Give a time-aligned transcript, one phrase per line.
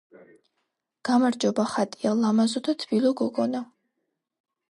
[1.09, 3.65] გამარჯობა, ხატია, ლამაზო და თბილო გოგონა.